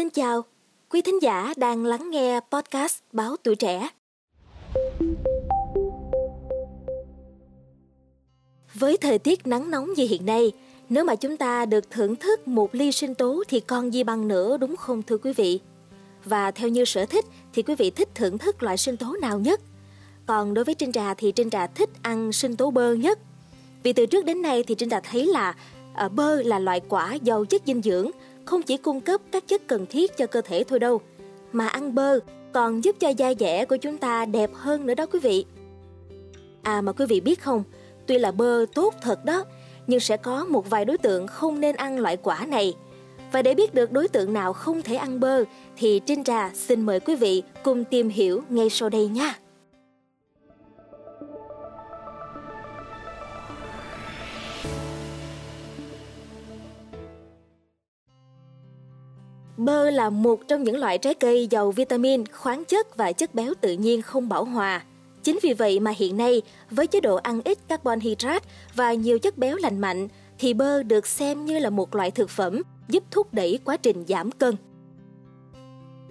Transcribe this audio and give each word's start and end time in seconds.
Xin 0.00 0.10
chào, 0.10 0.44
quý 0.90 1.02
thính 1.02 1.22
giả 1.22 1.54
đang 1.56 1.84
lắng 1.84 2.10
nghe 2.10 2.40
podcast 2.50 2.98
Báo 3.12 3.36
Tuổi 3.42 3.56
Trẻ. 3.56 3.88
Với 8.74 8.96
thời 8.96 9.18
tiết 9.18 9.46
nắng 9.46 9.70
nóng 9.70 9.92
như 9.96 10.06
hiện 10.06 10.26
nay, 10.26 10.52
nếu 10.88 11.04
mà 11.04 11.14
chúng 11.14 11.36
ta 11.36 11.64
được 11.64 11.90
thưởng 11.90 12.16
thức 12.16 12.48
một 12.48 12.74
ly 12.74 12.92
sinh 12.92 13.14
tố 13.14 13.42
thì 13.48 13.60
còn 13.60 13.94
gì 13.94 14.04
bằng 14.04 14.28
nữa 14.28 14.56
đúng 14.56 14.76
không 14.76 15.02
thưa 15.02 15.18
quý 15.18 15.32
vị? 15.32 15.60
Và 16.24 16.50
theo 16.50 16.68
như 16.68 16.84
sở 16.84 17.06
thích 17.06 17.24
thì 17.52 17.62
quý 17.62 17.74
vị 17.74 17.90
thích 17.90 18.08
thưởng 18.14 18.38
thức 18.38 18.62
loại 18.62 18.76
sinh 18.76 18.96
tố 18.96 19.16
nào 19.20 19.38
nhất? 19.38 19.60
Còn 20.26 20.54
đối 20.54 20.64
với 20.64 20.74
Trinh 20.74 20.92
Trà 20.92 21.14
thì 21.14 21.32
Trinh 21.32 21.50
Trà 21.50 21.66
thích 21.66 21.90
ăn 22.02 22.32
sinh 22.32 22.56
tố 22.56 22.70
bơ 22.70 22.94
nhất. 22.94 23.18
Vì 23.82 23.92
từ 23.92 24.06
trước 24.06 24.24
đến 24.24 24.42
nay 24.42 24.64
thì 24.66 24.74
Trinh 24.74 24.90
Trà 24.90 25.00
thấy 25.00 25.26
là 25.26 25.54
à, 25.94 26.08
bơ 26.08 26.42
là 26.42 26.58
loại 26.58 26.80
quả 26.88 27.14
giàu 27.14 27.44
chất 27.44 27.62
dinh 27.66 27.82
dưỡng, 27.82 28.10
không 28.44 28.62
chỉ 28.62 28.76
cung 28.76 29.00
cấp 29.00 29.20
các 29.32 29.48
chất 29.48 29.66
cần 29.66 29.86
thiết 29.86 30.16
cho 30.16 30.26
cơ 30.26 30.40
thể 30.40 30.64
thôi 30.64 30.78
đâu, 30.78 31.00
mà 31.52 31.68
ăn 31.68 31.94
bơ 31.94 32.18
còn 32.52 32.84
giúp 32.84 32.96
cho 33.00 33.08
da 33.08 33.34
dẻ 33.38 33.64
của 33.64 33.76
chúng 33.76 33.98
ta 33.98 34.24
đẹp 34.24 34.50
hơn 34.54 34.86
nữa 34.86 34.94
đó 34.94 35.06
quý 35.06 35.18
vị. 35.18 35.44
À 36.62 36.80
mà 36.80 36.92
quý 36.92 37.06
vị 37.08 37.20
biết 37.20 37.40
không, 37.40 37.62
tuy 38.06 38.18
là 38.18 38.30
bơ 38.30 38.66
tốt 38.74 38.94
thật 39.02 39.24
đó, 39.24 39.44
nhưng 39.86 40.00
sẽ 40.00 40.16
có 40.16 40.44
một 40.44 40.70
vài 40.70 40.84
đối 40.84 40.98
tượng 40.98 41.26
không 41.26 41.60
nên 41.60 41.76
ăn 41.76 41.98
loại 41.98 42.16
quả 42.16 42.46
này. 42.46 42.74
Và 43.32 43.42
để 43.42 43.54
biết 43.54 43.74
được 43.74 43.92
đối 43.92 44.08
tượng 44.08 44.32
nào 44.32 44.52
không 44.52 44.82
thể 44.82 44.94
ăn 44.94 45.20
bơ 45.20 45.44
thì 45.76 46.00
Trinh 46.06 46.24
Trà 46.24 46.50
xin 46.54 46.86
mời 46.86 47.00
quý 47.00 47.16
vị 47.16 47.42
cùng 47.62 47.84
tìm 47.84 48.08
hiểu 48.08 48.42
ngay 48.48 48.70
sau 48.70 48.88
đây 48.88 49.08
nha. 49.08 49.38
Bơ 59.60 59.90
là 59.90 60.10
một 60.10 60.48
trong 60.48 60.64
những 60.64 60.76
loại 60.76 60.98
trái 60.98 61.14
cây 61.14 61.46
giàu 61.50 61.70
vitamin, 61.70 62.26
khoáng 62.26 62.64
chất 62.64 62.96
và 62.96 63.12
chất 63.12 63.34
béo 63.34 63.54
tự 63.60 63.72
nhiên 63.72 64.02
không 64.02 64.28
bảo 64.28 64.44
hòa. 64.44 64.84
Chính 65.22 65.38
vì 65.42 65.52
vậy 65.52 65.80
mà 65.80 65.90
hiện 65.96 66.16
nay, 66.16 66.42
với 66.70 66.86
chế 66.86 67.00
độ 67.00 67.16
ăn 67.16 67.40
ít 67.44 67.58
carbon 67.68 68.00
hydrate 68.00 68.48
và 68.74 68.92
nhiều 68.92 69.18
chất 69.18 69.38
béo 69.38 69.56
lành 69.56 69.80
mạnh, 69.80 70.08
thì 70.38 70.54
bơ 70.54 70.82
được 70.82 71.06
xem 71.06 71.44
như 71.44 71.58
là 71.58 71.70
một 71.70 71.94
loại 71.94 72.10
thực 72.10 72.30
phẩm 72.30 72.62
giúp 72.88 73.04
thúc 73.10 73.34
đẩy 73.34 73.58
quá 73.64 73.76
trình 73.76 74.04
giảm 74.08 74.30
cân. 74.30 74.54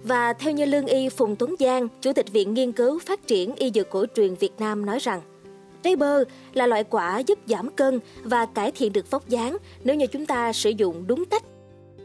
Và 0.02 0.32
theo 0.32 0.52
như 0.52 0.64
lương 0.64 0.86
y 0.86 1.08
Phùng 1.08 1.36
Tuấn 1.36 1.54
Giang, 1.58 1.88
Chủ 2.00 2.12
tịch 2.12 2.32
Viện 2.32 2.54
Nghiên 2.54 2.72
cứu 2.72 2.98
Phát 3.06 3.26
triển 3.26 3.54
Y 3.54 3.70
Dược 3.74 3.90
Cổ 3.90 4.06
truyền 4.16 4.34
Việt 4.34 4.52
Nam 4.58 4.86
nói 4.86 4.98
rằng, 4.98 5.20
Trái 5.82 5.96
bơ 5.96 6.24
là 6.52 6.66
loại 6.66 6.84
quả 6.84 7.18
giúp 7.18 7.38
giảm 7.46 7.70
cân 7.70 8.00
và 8.22 8.46
cải 8.46 8.72
thiện 8.72 8.92
được 8.92 9.10
vóc 9.10 9.28
dáng 9.28 9.56
nếu 9.84 9.96
như 9.96 10.06
chúng 10.06 10.26
ta 10.26 10.52
sử 10.52 10.70
dụng 10.70 11.06
đúng 11.06 11.24
cách 11.24 11.42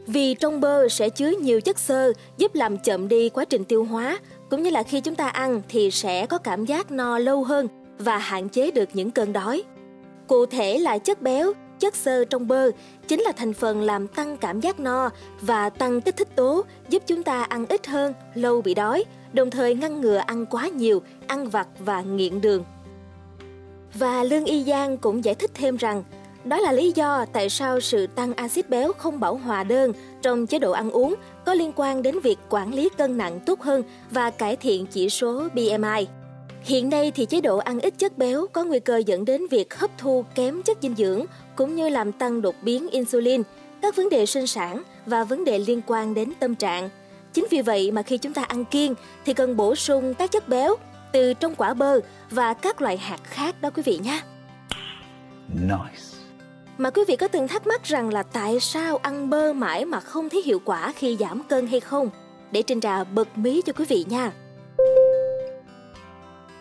vì 0.06 0.34
trong 0.34 0.60
bơ 0.60 0.88
sẽ 0.88 1.08
chứa 1.08 1.30
nhiều 1.40 1.60
chất 1.60 1.78
xơ 1.78 2.12
giúp 2.36 2.54
làm 2.54 2.78
chậm 2.78 3.08
đi 3.08 3.28
quá 3.28 3.44
trình 3.44 3.64
tiêu 3.64 3.84
hóa, 3.84 4.18
cũng 4.50 4.62
như 4.62 4.70
là 4.70 4.82
khi 4.82 5.00
chúng 5.00 5.14
ta 5.14 5.28
ăn 5.28 5.62
thì 5.68 5.90
sẽ 5.90 6.26
có 6.26 6.38
cảm 6.38 6.64
giác 6.64 6.90
no 6.90 7.18
lâu 7.18 7.44
hơn 7.44 7.68
và 7.98 8.18
hạn 8.18 8.48
chế 8.48 8.70
được 8.70 8.88
những 8.92 9.10
cơn 9.10 9.32
đói. 9.32 9.62
Cụ 10.26 10.46
thể 10.46 10.78
là 10.78 10.98
chất 10.98 11.22
béo, 11.22 11.52
chất 11.78 11.96
xơ 11.96 12.24
trong 12.24 12.48
bơ 12.48 12.70
chính 13.08 13.20
là 13.20 13.32
thành 13.32 13.52
phần 13.52 13.82
làm 13.82 14.06
tăng 14.08 14.36
cảm 14.36 14.60
giác 14.60 14.80
no 14.80 15.10
và 15.40 15.70
tăng 15.70 16.00
kích 16.00 16.16
thích 16.16 16.36
tố 16.36 16.64
giúp 16.88 17.02
chúng 17.06 17.22
ta 17.22 17.42
ăn 17.42 17.66
ít 17.68 17.86
hơn, 17.86 18.12
lâu 18.34 18.62
bị 18.62 18.74
đói, 18.74 19.04
đồng 19.32 19.50
thời 19.50 19.74
ngăn 19.74 20.00
ngừa 20.00 20.16
ăn 20.16 20.46
quá 20.46 20.68
nhiều, 20.68 21.02
ăn 21.26 21.50
vặt 21.50 21.68
và 21.78 22.00
nghiện 22.00 22.40
đường. 22.40 22.64
Và 23.94 24.24
Lương 24.24 24.44
Y 24.44 24.64
Giang 24.64 24.96
cũng 24.96 25.24
giải 25.24 25.34
thích 25.34 25.50
thêm 25.54 25.76
rằng 25.76 26.04
đó 26.46 26.58
là 26.58 26.72
lý 26.72 26.92
do 26.94 27.24
tại 27.32 27.50
sao 27.50 27.80
sự 27.80 28.06
tăng 28.06 28.34
axit 28.34 28.70
béo 28.70 28.92
không 28.92 29.20
bảo 29.20 29.36
hòa 29.36 29.64
đơn 29.64 29.92
trong 30.22 30.46
chế 30.46 30.58
độ 30.58 30.72
ăn 30.72 30.90
uống 30.90 31.14
có 31.44 31.54
liên 31.54 31.72
quan 31.76 32.02
đến 32.02 32.20
việc 32.20 32.38
quản 32.48 32.74
lý 32.74 32.88
cân 32.96 33.18
nặng 33.18 33.40
tốt 33.46 33.62
hơn 33.62 33.82
và 34.10 34.30
cải 34.30 34.56
thiện 34.56 34.86
chỉ 34.86 35.08
số 35.08 35.48
BMI. 35.54 36.06
Hiện 36.62 36.88
nay 36.88 37.12
thì 37.14 37.24
chế 37.24 37.40
độ 37.40 37.58
ăn 37.58 37.80
ít 37.80 37.94
chất 37.98 38.18
béo 38.18 38.46
có 38.52 38.64
nguy 38.64 38.80
cơ 38.80 38.96
dẫn 39.06 39.24
đến 39.24 39.42
việc 39.50 39.74
hấp 39.74 39.90
thu 39.98 40.24
kém 40.34 40.62
chất 40.62 40.78
dinh 40.82 40.94
dưỡng 40.94 41.24
cũng 41.56 41.76
như 41.76 41.88
làm 41.88 42.12
tăng 42.12 42.42
đột 42.42 42.54
biến 42.62 42.88
insulin, 42.90 43.42
các 43.82 43.96
vấn 43.96 44.08
đề 44.08 44.26
sinh 44.26 44.46
sản 44.46 44.82
và 45.06 45.24
vấn 45.24 45.44
đề 45.44 45.58
liên 45.58 45.80
quan 45.86 46.14
đến 46.14 46.32
tâm 46.40 46.54
trạng. 46.54 46.90
Chính 47.32 47.46
vì 47.50 47.62
vậy 47.62 47.90
mà 47.90 48.02
khi 48.02 48.18
chúng 48.18 48.32
ta 48.32 48.42
ăn 48.42 48.64
kiêng 48.64 48.94
thì 49.24 49.34
cần 49.34 49.56
bổ 49.56 49.74
sung 49.74 50.14
các 50.14 50.32
chất 50.32 50.48
béo 50.48 50.76
từ 51.12 51.34
trong 51.34 51.54
quả 51.54 51.74
bơ 51.74 52.00
và 52.30 52.54
các 52.54 52.82
loại 52.82 52.96
hạt 52.96 53.20
khác 53.24 53.62
đó 53.62 53.70
quý 53.70 53.82
vị 53.86 53.98
nhé. 54.02 54.20
Nice. 55.48 56.15
Mà 56.78 56.90
quý 56.90 57.02
vị 57.08 57.16
có 57.16 57.28
từng 57.28 57.48
thắc 57.48 57.66
mắc 57.66 57.84
rằng 57.84 58.08
là 58.08 58.22
tại 58.22 58.60
sao 58.60 58.96
ăn 58.96 59.30
bơ 59.30 59.52
mãi 59.52 59.84
mà 59.84 60.00
không 60.00 60.28
thấy 60.28 60.42
hiệu 60.42 60.60
quả 60.64 60.92
khi 60.96 61.16
giảm 61.20 61.42
cân 61.42 61.66
hay 61.66 61.80
không? 61.80 62.10
Để 62.50 62.62
Trinh 62.62 62.80
Trà 62.80 63.04
bật 63.04 63.38
mí 63.38 63.62
cho 63.66 63.72
quý 63.72 63.84
vị 63.88 64.04
nha. 64.08 64.32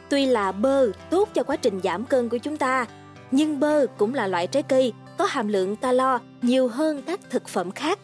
Tuy 0.10 0.26
là 0.26 0.52
bơ 0.52 0.92
tốt 1.10 1.30
cho 1.34 1.44
quá 1.44 1.56
trình 1.56 1.80
giảm 1.84 2.06
cân 2.06 2.30
của 2.30 2.38
chúng 2.38 2.58
ta, 2.58 2.86
nhưng 3.32 3.60
bơ 3.60 3.86
cũng 3.98 4.14
là 4.14 4.28
loại 4.28 4.48
trái 4.48 4.64
cây 4.64 4.94
có 5.18 5.26
hàm 5.26 5.48
lượng 5.48 5.76
calo 5.76 6.20
nhiều 6.42 6.68
hơn 6.68 7.02
các 7.06 7.20
thực 7.30 7.48
phẩm 7.48 7.72
khác. 7.72 8.00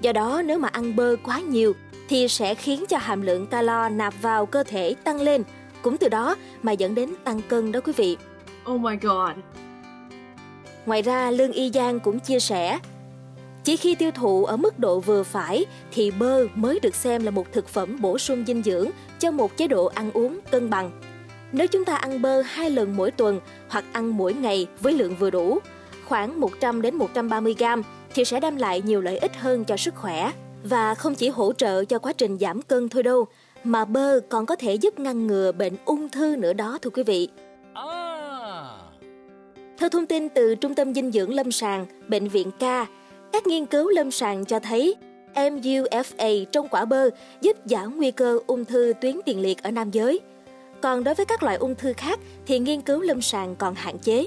Do 0.00 0.12
đó 0.12 0.42
nếu 0.44 0.58
mà 0.58 0.68
ăn 0.68 0.96
bơ 0.96 1.16
quá 1.24 1.40
nhiều 1.40 1.72
thì 2.08 2.28
sẽ 2.28 2.54
khiến 2.54 2.84
cho 2.88 2.98
hàm 2.98 3.22
lượng 3.22 3.46
calo 3.46 3.88
nạp 3.88 4.14
vào 4.22 4.46
cơ 4.46 4.62
thể 4.62 4.94
tăng 5.04 5.20
lên, 5.20 5.42
cũng 5.82 5.96
từ 5.96 6.08
đó 6.08 6.36
mà 6.62 6.72
dẫn 6.72 6.94
đến 6.94 7.14
tăng 7.24 7.40
cân 7.48 7.72
đó 7.72 7.80
quý 7.80 7.92
vị. 7.96 8.16
Oh 8.70 8.80
my 8.80 8.96
god. 8.96 9.30
Ngoài 10.86 11.02
ra, 11.02 11.30
Lương 11.30 11.52
Y 11.52 11.70
Giang 11.70 12.00
cũng 12.00 12.20
chia 12.20 12.40
sẻ, 12.40 12.78
chỉ 13.64 13.76
khi 13.76 13.94
tiêu 13.94 14.10
thụ 14.10 14.44
ở 14.44 14.56
mức 14.56 14.78
độ 14.78 15.00
vừa 15.00 15.22
phải 15.22 15.64
thì 15.92 16.10
bơ 16.10 16.46
mới 16.54 16.80
được 16.80 16.94
xem 16.94 17.24
là 17.24 17.30
một 17.30 17.52
thực 17.52 17.68
phẩm 17.68 18.00
bổ 18.00 18.18
sung 18.18 18.44
dinh 18.46 18.62
dưỡng 18.62 18.90
cho 19.18 19.30
một 19.30 19.56
chế 19.56 19.68
độ 19.68 19.86
ăn 19.86 20.10
uống 20.12 20.38
cân 20.50 20.70
bằng. 20.70 20.90
Nếu 21.52 21.66
chúng 21.66 21.84
ta 21.84 21.96
ăn 21.96 22.22
bơ 22.22 22.40
hai 22.40 22.70
lần 22.70 22.96
mỗi 22.96 23.10
tuần 23.10 23.40
hoặc 23.68 23.84
ăn 23.92 24.16
mỗi 24.16 24.34
ngày 24.34 24.66
với 24.80 24.92
lượng 24.92 25.16
vừa 25.16 25.30
đủ, 25.30 25.58
khoảng 26.08 26.40
100 26.40 26.82
đến 26.82 26.94
130 26.94 27.54
gram 27.58 27.82
thì 28.14 28.24
sẽ 28.24 28.40
đem 28.40 28.56
lại 28.56 28.82
nhiều 28.82 29.00
lợi 29.00 29.18
ích 29.18 29.36
hơn 29.36 29.64
cho 29.64 29.76
sức 29.76 29.94
khỏe 29.94 30.32
và 30.64 30.94
không 30.94 31.14
chỉ 31.14 31.28
hỗ 31.28 31.52
trợ 31.52 31.84
cho 31.84 31.98
quá 31.98 32.12
trình 32.12 32.38
giảm 32.38 32.62
cân 32.62 32.88
thôi 32.88 33.02
đâu, 33.02 33.26
mà 33.64 33.84
bơ 33.84 34.20
còn 34.28 34.46
có 34.46 34.56
thể 34.56 34.74
giúp 34.74 34.98
ngăn 34.98 35.26
ngừa 35.26 35.52
bệnh 35.52 35.76
ung 35.84 36.08
thư 36.08 36.36
nữa 36.36 36.52
đó 36.52 36.78
thưa 36.82 36.90
quý 36.90 37.02
vị. 37.02 37.28
Theo 39.84 39.88
thông 39.90 40.06
tin 40.06 40.28
từ 40.28 40.54
Trung 40.54 40.74
tâm 40.74 40.94
Dinh 40.94 41.12
dưỡng 41.12 41.34
Lâm 41.34 41.52
sàng, 41.52 41.86
Bệnh 42.08 42.28
viện 42.28 42.50
K, 42.50 42.62
các 43.32 43.46
nghiên 43.46 43.66
cứu 43.66 43.88
lâm 43.88 44.10
sàng 44.10 44.44
cho 44.44 44.58
thấy 44.58 44.94
MUFA 45.34 46.44
trong 46.44 46.68
quả 46.68 46.84
bơ 46.84 47.10
giúp 47.40 47.56
giảm 47.64 47.96
nguy 47.96 48.10
cơ 48.10 48.38
ung 48.46 48.64
thư 48.64 48.92
tuyến 49.00 49.16
tiền 49.24 49.40
liệt 49.40 49.62
ở 49.62 49.70
nam 49.70 49.90
giới. 49.90 50.20
Còn 50.80 51.04
đối 51.04 51.14
với 51.14 51.26
các 51.26 51.42
loại 51.42 51.56
ung 51.56 51.74
thư 51.74 51.92
khác 51.92 52.18
thì 52.46 52.58
nghiên 52.58 52.80
cứu 52.80 53.00
lâm 53.00 53.20
sàng 53.20 53.56
còn 53.56 53.74
hạn 53.74 53.98
chế. 53.98 54.26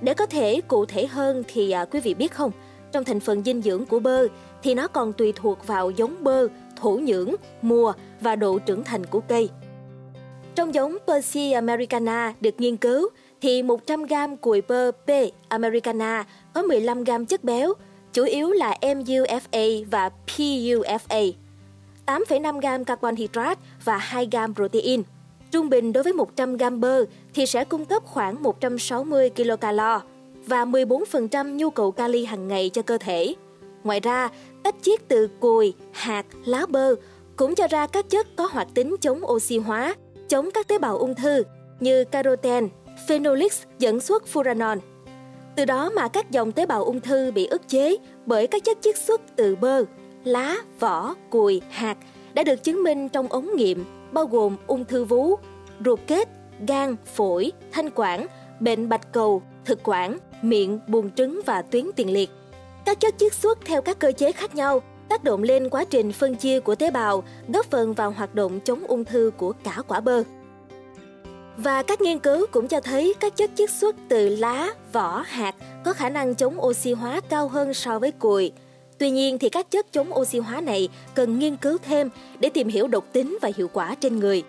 Để 0.00 0.14
có 0.14 0.26
thể 0.26 0.60
cụ 0.68 0.86
thể 0.86 1.06
hơn 1.06 1.42
thì 1.48 1.70
à, 1.70 1.84
quý 1.84 2.00
vị 2.00 2.14
biết 2.14 2.32
không, 2.32 2.50
trong 2.92 3.04
thành 3.04 3.20
phần 3.20 3.42
dinh 3.44 3.62
dưỡng 3.62 3.86
của 3.86 3.98
bơ 3.98 4.26
thì 4.62 4.74
nó 4.74 4.88
còn 4.88 5.12
tùy 5.12 5.32
thuộc 5.36 5.66
vào 5.66 5.90
giống 5.90 6.24
bơ, 6.24 6.48
thổ 6.76 6.90
nhưỡng, 6.90 7.34
mùa 7.62 7.92
và 8.20 8.36
độ 8.36 8.58
trưởng 8.58 8.84
thành 8.84 9.06
của 9.06 9.20
cây. 9.20 9.50
Trong 10.54 10.74
giống 10.74 10.96
Percy 11.06 11.52
americana 11.52 12.34
được 12.40 12.54
nghiên 12.60 12.76
cứu 12.76 13.08
thì 13.40 13.62
100 13.62 14.04
g 14.06 14.14
cùi 14.40 14.60
bơ 14.60 14.90
P 14.90 15.10
Americana 15.48 16.24
có 16.54 16.62
15 16.62 17.04
g 17.04 17.10
chất 17.28 17.44
béo, 17.44 17.74
chủ 18.12 18.24
yếu 18.24 18.50
là 18.50 18.76
MUFA 18.80 19.84
và 19.90 20.10
PUFA, 20.26 21.32
8,5 22.06 22.60
g 22.60 22.84
carbon 22.86 23.16
hydrate 23.16 23.60
và 23.84 23.96
2 23.96 24.28
g 24.32 24.36
protein. 24.54 25.02
Trung 25.50 25.68
bình 25.68 25.92
đối 25.92 26.04
với 26.04 26.12
100 26.12 26.56
g 26.56 26.64
bơ 26.78 27.04
thì 27.34 27.46
sẽ 27.46 27.64
cung 27.64 27.84
cấp 27.84 28.02
khoảng 28.04 28.42
160 28.42 29.30
kcal 29.30 29.80
và 30.46 30.64
14% 30.64 31.56
nhu 31.56 31.70
cầu 31.70 31.90
kali 31.90 32.24
hàng 32.24 32.48
ngày 32.48 32.70
cho 32.72 32.82
cơ 32.82 32.98
thể. 32.98 33.34
Ngoài 33.84 34.00
ra, 34.00 34.28
tách 34.62 34.74
chiết 34.82 35.08
từ 35.08 35.28
cùi, 35.40 35.74
hạt, 35.92 36.26
lá 36.44 36.66
bơ 36.68 36.94
cũng 37.36 37.54
cho 37.54 37.66
ra 37.66 37.86
các 37.86 38.10
chất 38.10 38.26
có 38.36 38.48
hoạt 38.52 38.68
tính 38.74 38.96
chống 39.00 39.20
oxy 39.24 39.58
hóa, 39.58 39.94
chống 40.28 40.50
các 40.54 40.68
tế 40.68 40.78
bào 40.78 40.98
ung 40.98 41.14
thư 41.14 41.42
như 41.80 42.04
caroten, 42.04 42.68
Phenolics 43.08 43.62
dẫn 43.78 44.00
xuất 44.00 44.24
furanol. 44.32 44.78
Từ 45.56 45.64
đó 45.64 45.90
mà 45.90 46.08
các 46.08 46.30
dòng 46.30 46.52
tế 46.52 46.66
bào 46.66 46.84
ung 46.84 47.00
thư 47.00 47.30
bị 47.30 47.46
ức 47.46 47.68
chế 47.68 47.96
bởi 48.26 48.46
các 48.46 48.64
chất 48.64 48.78
chiết 48.80 48.98
xuất 48.98 49.20
từ 49.36 49.56
bơ, 49.56 49.84
lá, 50.24 50.56
vỏ, 50.80 51.14
cùi, 51.30 51.62
hạt 51.70 51.96
đã 52.34 52.42
được 52.42 52.64
chứng 52.64 52.82
minh 52.82 53.08
trong 53.08 53.28
ống 53.28 53.56
nghiệm 53.56 53.84
bao 54.12 54.26
gồm 54.26 54.56
ung 54.66 54.84
thư 54.84 55.04
vú, 55.04 55.36
ruột 55.84 56.00
kết, 56.06 56.28
gan, 56.68 56.96
phổi, 57.14 57.52
thanh 57.72 57.90
quản, 57.94 58.26
bệnh 58.60 58.88
bạch 58.88 59.12
cầu, 59.12 59.42
thực 59.64 59.80
quản, 59.82 60.18
miệng, 60.42 60.80
buồng 60.88 61.10
trứng 61.10 61.40
và 61.46 61.62
tuyến 61.62 61.86
tiền 61.96 62.12
liệt. 62.12 62.30
Các 62.84 63.00
chất 63.00 63.14
chiết 63.18 63.34
xuất 63.34 63.58
theo 63.64 63.82
các 63.82 63.98
cơ 63.98 64.12
chế 64.12 64.32
khác 64.32 64.54
nhau 64.54 64.82
tác 65.08 65.24
động 65.24 65.42
lên 65.42 65.68
quá 65.68 65.84
trình 65.84 66.12
phân 66.12 66.34
chia 66.34 66.60
của 66.60 66.74
tế 66.74 66.90
bào, 66.90 67.22
góp 67.48 67.66
phần 67.66 67.94
vào 67.94 68.10
hoạt 68.10 68.34
động 68.34 68.60
chống 68.64 68.84
ung 68.86 69.04
thư 69.04 69.30
của 69.36 69.52
cả 69.64 69.82
quả 69.88 70.00
bơ. 70.00 70.22
Và 71.56 71.82
các 71.82 72.00
nghiên 72.00 72.18
cứu 72.18 72.46
cũng 72.50 72.68
cho 72.68 72.80
thấy 72.80 73.14
các 73.20 73.36
chất 73.36 73.50
chiết 73.54 73.70
xuất 73.70 73.96
từ 74.08 74.28
lá, 74.28 74.68
vỏ, 74.92 75.24
hạt 75.26 75.54
có 75.84 75.92
khả 75.92 76.08
năng 76.08 76.34
chống 76.34 76.60
oxy 76.60 76.92
hóa 76.92 77.20
cao 77.28 77.48
hơn 77.48 77.74
so 77.74 77.98
với 77.98 78.12
cùi. 78.12 78.52
Tuy 78.98 79.10
nhiên 79.10 79.38
thì 79.38 79.48
các 79.48 79.70
chất 79.70 79.92
chống 79.92 80.14
oxy 80.14 80.38
hóa 80.38 80.60
này 80.60 80.88
cần 81.14 81.38
nghiên 81.38 81.56
cứu 81.56 81.78
thêm 81.82 82.08
để 82.40 82.48
tìm 82.48 82.68
hiểu 82.68 82.88
độc 82.88 83.04
tính 83.12 83.38
và 83.42 83.50
hiệu 83.56 83.68
quả 83.72 83.94
trên 83.94 84.20
người. 84.20 84.42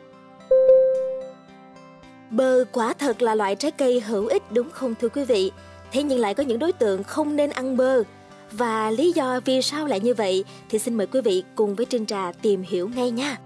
Bơ 2.29 2.63
quả 2.71 2.93
thật 2.93 3.21
là 3.21 3.35
loại 3.35 3.55
trái 3.55 3.71
cây 3.71 3.99
hữu 3.99 4.27
ích 4.27 4.51
đúng 4.51 4.69
không 4.69 4.95
thưa 5.01 5.09
quý 5.09 5.23
vị? 5.23 5.51
Thế 5.91 6.03
nhưng 6.03 6.19
lại 6.19 6.33
có 6.33 6.43
những 6.43 6.59
đối 6.59 6.71
tượng 6.71 7.03
không 7.03 7.35
nên 7.35 7.49
ăn 7.49 7.77
bơ. 7.77 8.03
Và 8.51 8.91
lý 8.91 9.11
do 9.11 9.39
vì 9.45 9.61
sao 9.61 9.85
lại 9.85 9.99
như 9.99 10.13
vậy 10.13 10.45
thì 10.69 10.79
xin 10.79 10.93
mời 10.93 11.07
quý 11.07 11.21
vị 11.21 11.43
cùng 11.55 11.75
với 11.75 11.85
Trinh 11.85 12.05
Trà 12.05 12.31
tìm 12.41 12.63
hiểu 12.67 12.89
ngay 12.95 13.11
nha. 13.11 13.37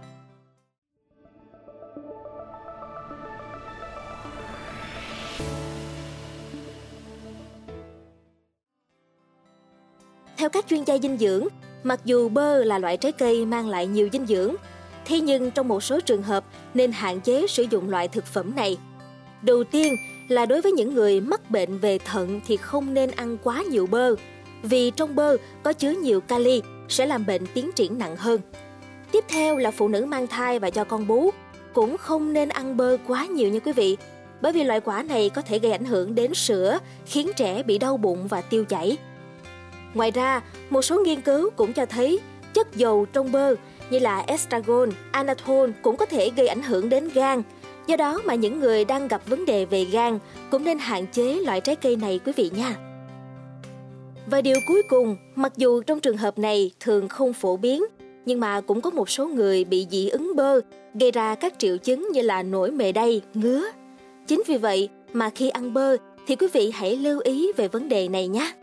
Các 10.52 10.66
chuyên 10.68 10.84
gia 10.84 10.98
dinh 10.98 11.18
dưỡng, 11.18 11.48
mặc 11.84 12.00
dù 12.06 12.30
bơ 12.30 12.64
là 12.64 12.80
loại 12.80 12.98
trái 12.98 13.12
cây 13.12 13.46
mang 13.46 13.70
lại 13.70 13.88
nhiều 13.88 14.10
dinh 14.14 14.26
dưỡng, 14.26 14.56
thế 15.06 15.20
nhưng 15.20 15.52
trong 15.52 15.68
một 15.68 15.84
số 15.84 16.00
trường 16.00 16.24
hợp 16.24 16.44
nên 16.74 16.92
hạn 16.92 17.22
chế 17.22 17.48
sử 17.48 17.64
dụng 17.64 17.90
loại 17.90 18.08
thực 18.08 18.26
phẩm 18.26 18.56
này. 18.56 18.78
Đầu 19.42 19.64
tiên 19.64 19.96
là 20.28 20.46
đối 20.46 20.62
với 20.62 20.72
những 20.72 20.94
người 20.94 21.22
mắc 21.22 21.52
bệnh 21.52 21.80
về 21.80 21.98
thận 21.98 22.42
thì 22.48 22.58
không 22.58 22.94
nên 22.94 23.12
ăn 23.12 23.38
quá 23.44 23.64
nhiều 23.70 23.88
bơ, 23.88 24.16
vì 24.64 24.92
trong 24.92 25.16
bơ 25.16 25.38
có 25.64 25.74
chứa 25.74 25.92
nhiều 25.92 26.22
kali 26.22 26.62
sẽ 26.90 27.06
làm 27.06 27.26
bệnh 27.26 27.46
tiến 27.54 27.72
triển 27.76 27.98
nặng 27.98 28.16
hơn. 28.16 28.42
Tiếp 29.12 29.26
theo 29.28 29.58
là 29.58 29.72
phụ 29.72 29.88
nữ 29.88 30.06
mang 30.06 30.28
thai 30.28 30.60
và 30.60 30.70
cho 30.70 30.84
con 30.84 31.08
bú 31.08 31.32
cũng 31.74 31.98
không 31.98 32.34
nên 32.34 32.50
ăn 32.50 32.78
bơ 32.78 32.98
quá 33.08 33.26
nhiều 33.26 33.50
nha 33.50 33.60
quý 33.60 33.72
vị, 33.72 33.98
bởi 34.42 34.52
vì 34.52 34.64
loại 34.64 34.82
quả 34.82 35.04
này 35.04 35.30
có 35.30 35.42
thể 35.42 35.60
gây 35.60 35.72
ảnh 35.72 35.86
hưởng 35.86 36.16
đến 36.16 36.34
sữa, 36.34 36.80
khiến 37.06 37.32
trẻ 37.36 37.64
bị 37.64 37.78
đau 37.78 37.98
bụng 37.98 38.28
và 38.28 38.42
tiêu 38.42 38.66
chảy. 38.66 38.98
Ngoài 39.94 40.12
ra, 40.12 40.42
một 40.70 40.82
số 40.82 41.00
nghiên 41.00 41.22
cứu 41.22 41.50
cũng 41.50 41.74
cho 41.74 41.86
thấy 41.86 42.20
chất 42.54 42.76
dầu 42.76 43.06
trong 43.14 43.32
bơ 43.32 43.56
như 43.90 44.00
là 44.00 44.24
estragon, 44.28 44.90
anatol 45.12 45.70
cũng 45.82 45.98
có 45.98 46.06
thể 46.06 46.32
gây 46.36 46.48
ảnh 46.48 46.62
hưởng 46.62 46.90
đến 46.90 47.10
gan. 47.14 47.42
Do 47.88 47.96
đó 47.96 48.22
mà 48.26 48.36
những 48.36 48.60
người 48.60 48.86
đang 48.86 49.08
gặp 49.08 49.22
vấn 49.30 49.46
đề 49.46 49.66
về 49.66 49.86
gan 49.86 50.20
cũng 50.52 50.64
nên 50.64 50.78
hạn 50.78 51.08
chế 51.08 51.34
loại 51.34 51.62
trái 51.62 51.76
cây 51.76 51.96
này 51.96 52.20
quý 52.26 52.32
vị 52.36 52.52
nha. 52.56 52.76
Và 54.28 54.42
điều 54.42 54.58
cuối 54.68 54.84
cùng, 54.84 55.18
mặc 55.36 55.54
dù 55.58 55.82
trong 55.82 56.00
trường 56.00 56.18
hợp 56.18 56.38
này 56.38 56.72
thường 56.80 57.08
không 57.08 57.34
phổ 57.34 57.58
biến, 57.58 57.84
nhưng 58.26 58.40
mà 58.40 58.62
cũng 58.62 58.82
có 58.82 58.90
một 58.90 59.10
số 59.10 59.28
người 59.28 59.64
bị 59.64 59.88
dị 59.92 60.10
ứng 60.10 60.36
bơ, 60.36 60.60
gây 60.94 61.12
ra 61.12 61.36
các 61.36 61.54
triệu 61.58 61.78
chứng 61.78 62.10
như 62.12 62.22
là 62.22 62.44
nổi 62.44 62.72
mề 62.72 62.92
đay, 62.92 63.22
ngứa. 63.34 63.64
Chính 64.28 64.44
vì 64.48 64.58
vậy 64.58 64.90
mà 65.14 65.30
khi 65.30 65.50
ăn 65.50 65.74
bơ 65.74 65.98
thì 66.28 66.36
quý 66.36 66.48
vị 66.54 66.72
hãy 66.74 66.98
lưu 66.98 67.20
ý 67.20 67.52
về 67.58 67.68
vấn 67.68 67.90
đề 67.90 68.08
này 68.08 68.28
nhé. 68.28 68.54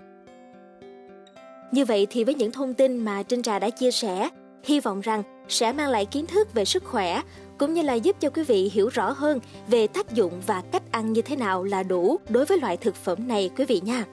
Như 1.72 1.84
vậy 1.84 2.06
thì 2.10 2.24
với 2.24 2.34
những 2.34 2.52
thông 2.52 2.74
tin 2.74 2.98
mà 2.98 3.22
Trinh 3.22 3.42
Trà 3.42 3.58
đã 3.58 3.70
chia 3.70 3.90
sẻ, 3.90 4.28
hy 4.64 4.80
vọng 4.80 5.00
rằng 5.00 5.22
sẽ 5.48 5.72
mang 5.72 5.90
lại 5.90 6.06
kiến 6.06 6.26
thức 6.26 6.54
về 6.54 6.64
sức 6.64 6.84
khỏe 6.84 7.22
cũng 7.58 7.74
như 7.74 7.82
là 7.82 7.94
giúp 7.94 8.16
cho 8.20 8.30
quý 8.30 8.42
vị 8.42 8.70
hiểu 8.74 8.88
rõ 8.88 9.10
hơn 9.10 9.40
về 9.68 9.86
tác 9.86 10.12
dụng 10.12 10.32
và 10.46 10.62
cách 10.72 10.82
ăn 10.90 11.12
như 11.12 11.22
thế 11.22 11.36
nào 11.36 11.64
là 11.64 11.82
đủ 11.82 12.16
đối 12.28 12.44
với 12.44 12.58
loại 12.60 12.76
thực 12.76 12.94
phẩm 12.94 13.28
này 13.28 13.50
quý 13.56 13.64
vị 13.64 13.80
nha. 13.84 14.04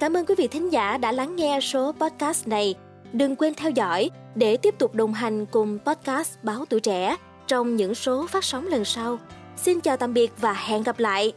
Cảm 0.00 0.16
ơn 0.16 0.26
quý 0.26 0.34
vị 0.38 0.48
thính 0.48 0.72
giả 0.72 0.98
đã 0.98 1.12
lắng 1.12 1.36
nghe 1.36 1.60
số 1.60 1.92
podcast 1.92 2.48
này. 2.48 2.74
Đừng 3.12 3.36
quên 3.36 3.54
theo 3.54 3.70
dõi 3.70 4.10
để 4.34 4.56
tiếp 4.56 4.74
tục 4.78 4.94
đồng 4.94 5.14
hành 5.14 5.46
cùng 5.46 5.78
podcast 5.84 6.38
Báo 6.42 6.64
Tuổi 6.68 6.80
Trẻ 6.80 7.16
trong 7.46 7.76
những 7.76 7.94
số 7.94 8.26
phát 8.26 8.44
sóng 8.44 8.66
lần 8.66 8.84
sau. 8.84 9.18
Xin 9.56 9.80
chào 9.80 9.96
tạm 9.96 10.14
biệt 10.14 10.32
và 10.40 10.52
hẹn 10.52 10.82
gặp 10.82 10.98
lại! 10.98 11.32